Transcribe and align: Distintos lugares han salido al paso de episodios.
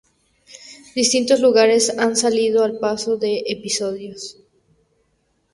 Distintos 0.95 1.41
lugares 1.41 1.95
han 1.99 2.15
salido 2.15 2.63
al 2.63 2.79
paso 2.79 3.17
de 3.17 3.43
episodios. 3.45 4.35